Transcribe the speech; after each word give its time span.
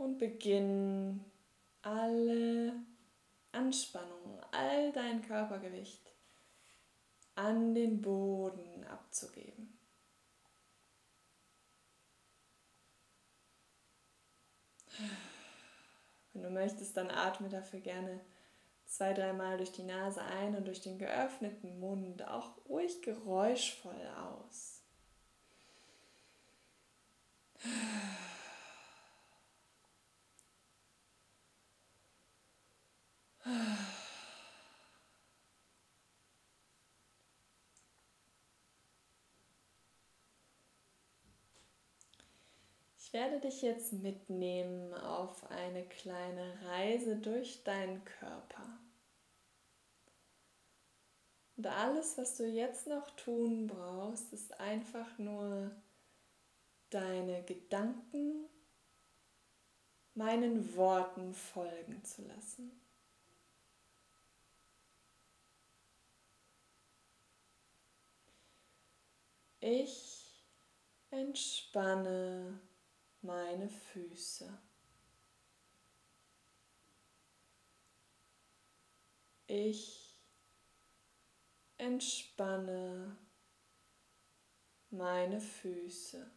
Und 0.00 0.16
beginn 0.16 1.22
alle 1.82 2.72
Anspannung, 3.52 4.40
all 4.50 4.92
dein 4.92 5.20
Körpergewicht 5.20 6.14
an 7.34 7.74
den 7.74 8.00
Boden 8.00 8.82
abzugeben. 8.86 9.78
Wenn 16.32 16.44
du 16.44 16.50
möchtest, 16.50 16.96
dann 16.96 17.10
atme 17.10 17.50
dafür 17.50 17.80
gerne 17.80 18.20
zwei, 18.86 19.12
dreimal 19.12 19.58
durch 19.58 19.72
die 19.72 19.82
Nase 19.82 20.22
ein 20.22 20.56
und 20.56 20.66
durch 20.66 20.80
den 20.80 20.98
geöffneten 20.98 21.78
Mund 21.78 22.26
auch 22.26 22.56
ruhig 22.70 23.02
geräuschvoll 23.02 24.00
aus. 24.16 24.80
Ich 43.10 43.14
werde 43.14 43.40
dich 43.40 43.62
jetzt 43.62 43.92
mitnehmen 43.92 44.94
auf 44.94 45.50
eine 45.50 45.84
kleine 45.84 46.60
Reise 46.64 47.16
durch 47.16 47.64
deinen 47.64 48.04
Körper. 48.04 48.78
Und 51.56 51.66
alles, 51.66 52.16
was 52.18 52.36
du 52.36 52.46
jetzt 52.46 52.86
noch 52.86 53.10
tun 53.16 53.66
brauchst, 53.66 54.32
ist 54.32 54.60
einfach 54.60 55.18
nur 55.18 55.72
deine 56.90 57.42
Gedanken 57.42 58.44
meinen 60.14 60.76
Worten 60.76 61.34
folgen 61.34 62.04
zu 62.04 62.22
lassen. 62.22 62.80
Ich 69.62 70.42
entspanne 71.10 72.58
meine 73.20 73.68
Füße. 73.68 74.58
Ich 79.46 80.18
entspanne 81.76 83.18
meine 84.88 85.38
Füße. 85.38 86.30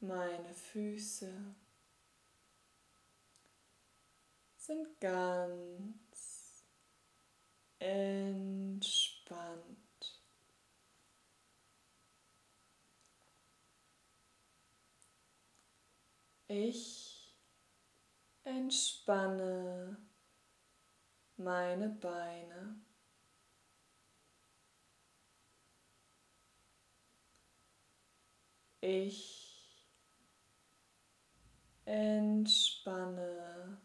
Meine 0.00 0.52
Füße 0.52 1.54
sind 4.56 5.00
ganz 5.00 6.07
entspannt. 7.80 9.78
Ich 16.48 17.36
entspanne 18.44 19.98
meine 21.36 21.90
Beine. 21.90 22.80
Ich 28.80 29.86
entspanne 31.84 33.82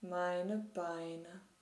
meine 0.00 0.58
Beine. 0.58 1.53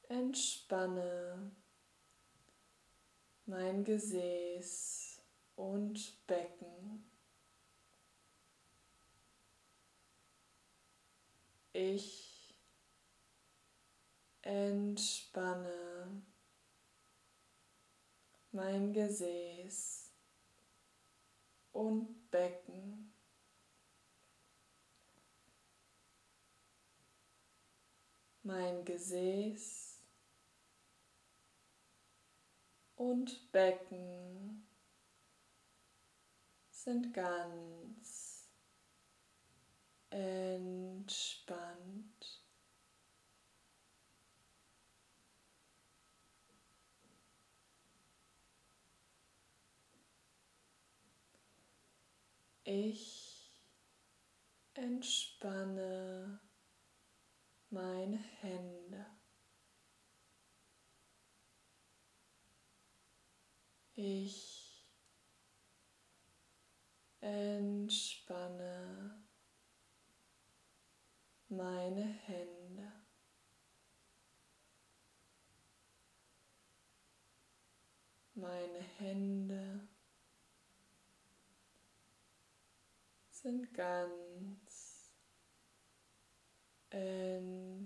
entspanne 0.03 1.51
mein 3.45 3.83
Gesäß 3.83 5.21
und 5.57 6.25
Becken. 6.25 7.11
Ich 11.73 12.24
entspanne 14.55 16.23
mein 18.51 18.93
Gesäß 18.93 20.13
und 21.73 22.31
Becken. 22.31 23.13
Mein 28.43 28.85
Gesäß 28.85 29.99
und 32.95 33.51
Becken 33.51 34.65
sind 36.69 37.13
ganz 37.13 38.49
entspannt. 40.11 41.05
Ich 52.67 53.63
entspanne 54.73 56.41
meine 57.69 58.17
Hände. 58.17 59.05
Ich 63.93 64.83
entspanne 67.21 69.23
meine 71.47 72.03
Hände. 72.03 72.91
Meine 78.33 78.79
Hände 78.79 79.74
sind 83.45 83.71
ganz 83.75 85.13
entspannt. 86.89 87.85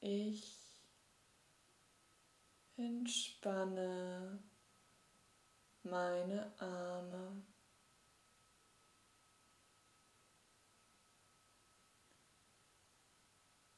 Ich 0.00 0.82
entspanne 2.76 4.42
meine 5.84 6.52
Arme. 6.58 7.44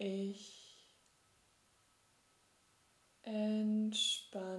Ich 0.04 0.84
entspanne 3.22 4.52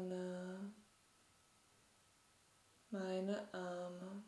meine 2.89 3.53
Arme. 3.53 4.23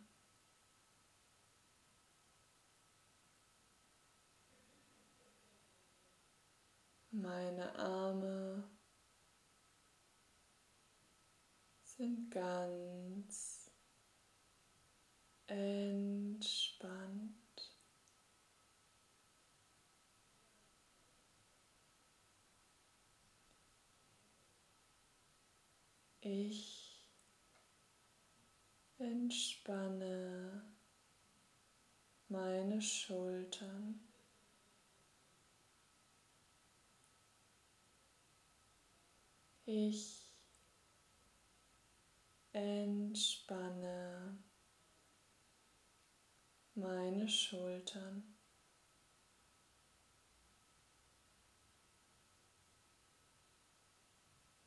Meine 7.12 7.74
Arme 7.80 8.70
sind 11.82 12.30
ganz 12.30 13.72
entspannt. 15.48 17.36
Ich 26.28 27.06
entspanne 28.98 30.64
meine 32.30 32.82
Schultern. 32.82 34.00
Ich 39.68 40.34
entspanne 42.54 44.40
meine 46.74 47.30
Schultern. 47.30 48.35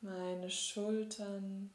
Meine 0.01 0.49
Schultern 0.49 1.71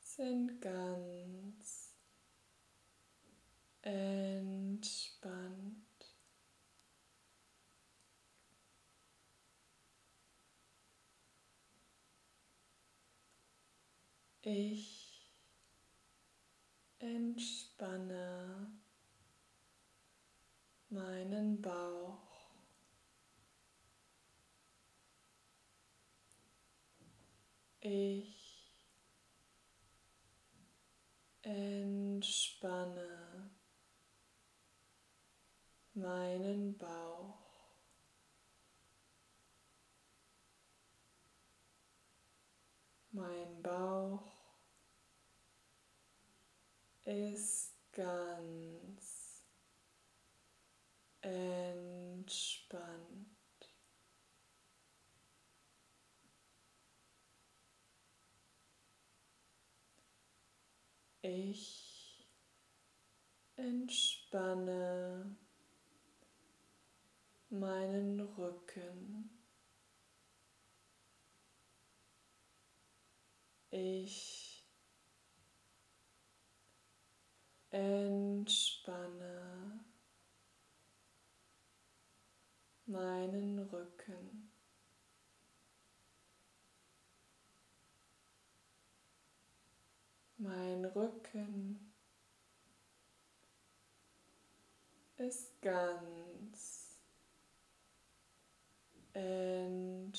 sind 0.00 0.58
ganz 0.62 1.94
entspannt. 3.82 5.10
Ich 14.40 15.30
entspanne 16.98 18.72
meinen 20.88 21.60
Bauch. 21.60 22.29
Ich 27.82 28.76
entspanne 31.40 33.50
meinen 35.94 36.76
Bauch. 36.76 37.38
Mein 43.12 43.62
Bauch 43.62 44.30
ist 47.06 47.78
ganz 47.92 49.42
entspannt. 51.22 51.49
Ich 61.32 62.26
entspanne 63.54 65.36
meinen 67.50 68.18
Rücken. 68.20 69.30
Ich 73.70 74.66
entspanne 77.70 79.04
meinen 82.86 83.60
Rücken. 83.68 84.49
Mein 90.42 90.86
Rücken 90.86 91.92
ist 95.18 95.60
ganz 95.60 96.98
entspannt. 99.12 100.16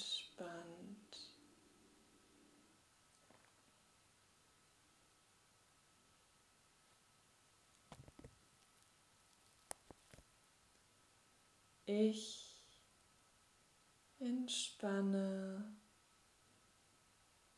Ich 11.85 12.63
entspanne 14.19 15.75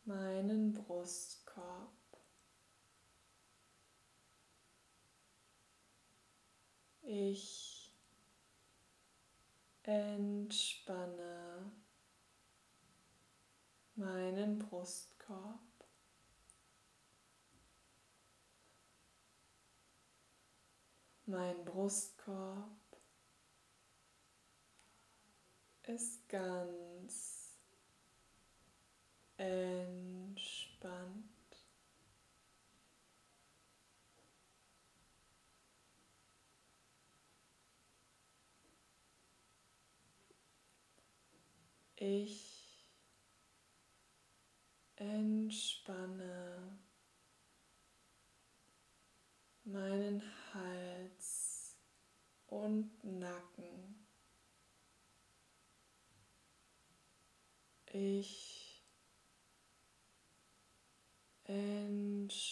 meinen 0.05 0.71
Brustkorb. 0.71 2.02
Ich 7.15 7.93
entspanne 9.83 11.71
meinen 13.93 14.57
Brustkorb. 14.57 15.59
Mein 21.27 21.63
Brustkorb 21.63 22.97
ist 25.83 26.27
ganz 26.27 27.59
entspannt. 29.37 31.32
Ich 42.05 42.83
entspanne 44.97 46.77
meinen 49.63 50.21
Hals 50.53 51.77
und 52.47 53.01
Nacken. 53.05 54.05
Ich 57.85 58.83
entspanne 61.45 62.43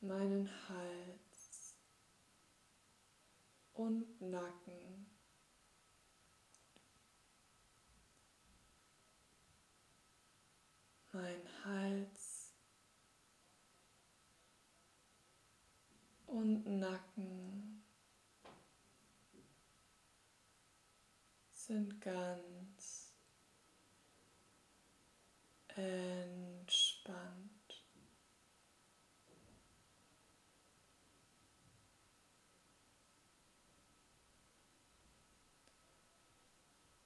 meinen 0.00 0.48
Hals 0.68 1.74
und 3.72 4.20
Nacken. 4.20 5.11
Mein 11.42 11.64
Hals 11.64 12.52
und 16.26 16.66
Nacken 16.66 17.82
sind 21.52 22.00
ganz 22.00 23.12
entspannt. 25.68 27.52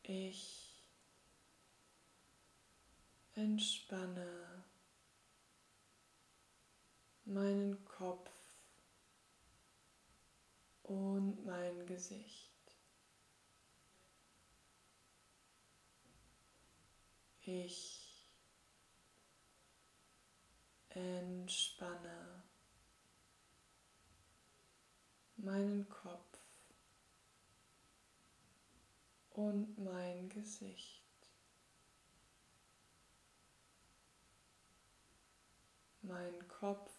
Ich 0.02 0.55
entspanne 3.56 4.64
meinen 7.24 7.82
Kopf 7.86 8.30
und 10.82 11.42
mein 11.46 11.86
Gesicht. 11.86 12.52
Ich 17.40 18.28
entspanne 20.90 22.42
meinen 25.38 25.88
Kopf 25.88 26.40
und 29.30 29.78
mein 29.78 30.28
Gesicht. 30.28 31.05
Mein 36.06 36.46
Kopf 36.46 36.92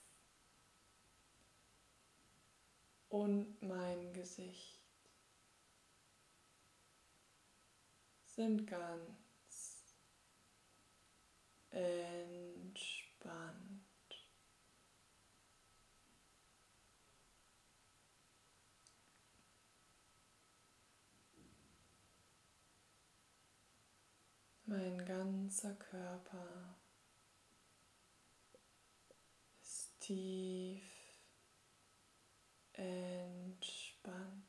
und 3.08 3.62
mein 3.62 4.12
Gesicht 4.12 4.82
sind 8.26 8.68
ganz 8.68 9.96
entspannt. 11.70 12.98
Mein 24.66 25.06
ganzer 25.06 25.76
Körper 25.76 26.76
ist 29.62 29.97
tief 30.08 30.88
entspannt. 32.72 34.47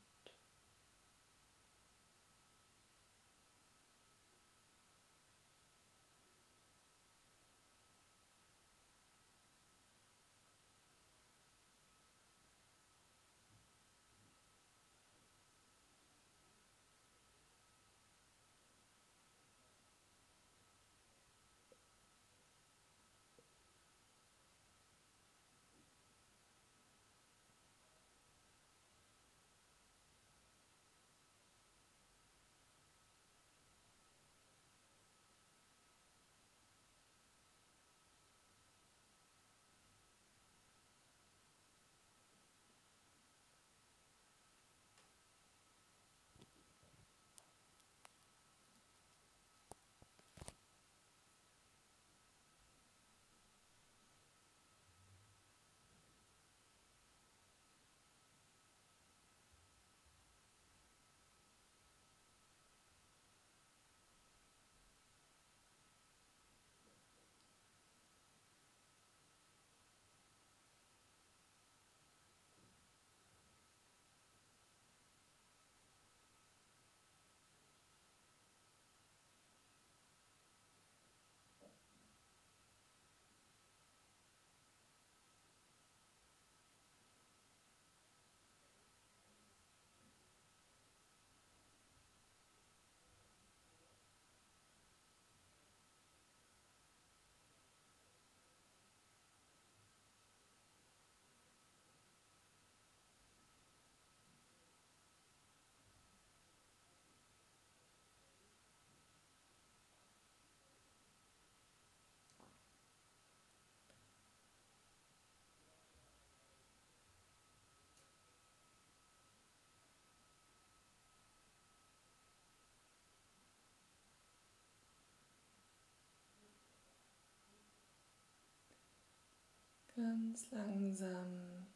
Ganz 129.99 130.49
langsam 130.51 131.67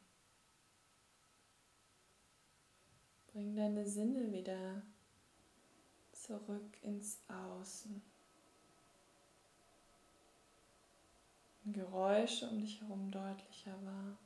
bring 3.26 3.54
deine 3.54 3.86
Sinne 3.86 4.32
wieder 4.32 4.80
zurück 6.10 6.78
ins 6.80 7.20
Außen. 7.28 8.00
Geräusche 11.66 12.48
um 12.48 12.60
dich 12.62 12.80
herum 12.80 13.10
deutlicher 13.10 13.76
wahr. 13.84 14.16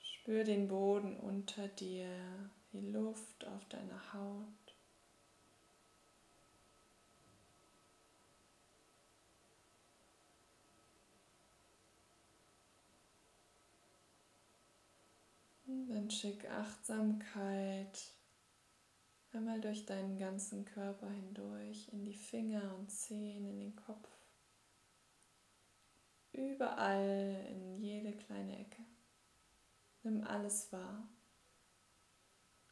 Spür 0.00 0.44
den 0.44 0.68
Boden 0.68 1.16
unter 1.16 1.66
dir, 1.66 2.08
die 2.72 2.92
Luft 2.92 3.44
auf 3.48 3.64
deiner 3.68 4.12
Haut. 4.12 4.61
Schick 16.12 16.48
Achtsamkeit 16.50 17.98
einmal 19.32 19.60
durch 19.60 19.86
deinen 19.86 20.18
ganzen 20.18 20.64
Körper 20.66 21.08
hindurch, 21.10 21.88
in 21.90 22.04
die 22.04 22.14
Finger 22.14 22.76
und 22.76 22.90
Zehen, 22.90 23.48
in 23.48 23.58
den 23.58 23.76
Kopf. 23.76 24.08
Überall, 26.32 27.46
in 27.50 27.78
jede 27.78 28.12
kleine 28.12 28.58
Ecke. 28.58 28.82
Nimm 30.02 30.22
alles 30.24 30.70
wahr. 30.72 31.08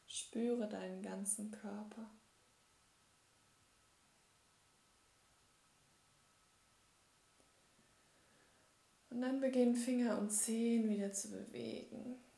Spüre 0.06 0.68
deinen 0.68 1.02
ganzen 1.02 1.50
Körper. 1.50 2.10
Und 9.08 9.22
dann 9.22 9.40
beginnen 9.40 9.76
Finger 9.76 10.18
und 10.18 10.30
Zehen 10.30 10.88
wieder 10.88 11.12
zu 11.12 11.30
bewegen. 11.30 12.29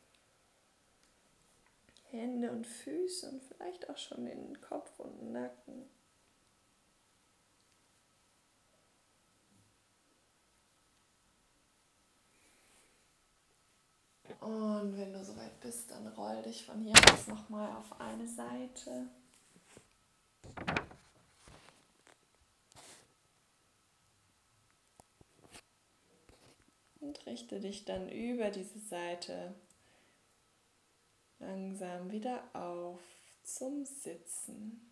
Hände 2.13 2.51
und 2.51 2.67
Füße 2.67 3.31
und 3.31 3.43
vielleicht 3.43 3.89
auch 3.89 3.97
schon 3.97 4.27
den 4.27 4.61
Kopf 4.61 5.01
und 5.01 5.33
Nacken. 5.33 5.89
Und 14.41 14.97
wenn 14.99 15.13
du 15.13 15.25
soweit 15.25 15.59
bist, 15.61 15.91
dann 15.91 16.07
roll 16.09 16.43
dich 16.43 16.67
von 16.67 16.81
hier 16.83 16.95
aus 17.13 17.29
nochmal 17.29 17.75
auf 17.77 17.99
eine 18.01 18.29
Seite. 18.29 19.09
Und 27.01 27.27
richte 27.27 27.59
dich 27.61 27.85
dann 27.85 28.09
über 28.11 28.51
diese 28.51 28.81
Seite 28.81 29.55
langsam 31.43 32.11
wieder 32.11 32.43
auf 32.55 33.01
zum 33.43 33.85
Sitzen. 33.85 34.92